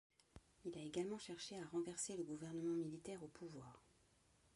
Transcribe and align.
Il 0.65 0.75
a 0.75 0.81
également 0.81 1.19
cherché 1.19 1.59
à 1.59 1.67
renverser 1.67 2.17
le 2.17 2.23
gouvernement 2.23 2.73
militaire 2.73 3.21
au 3.23 3.27
pouvoir. 3.27 3.83